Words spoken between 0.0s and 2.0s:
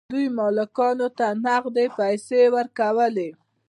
دوی مالکانو ته نغدې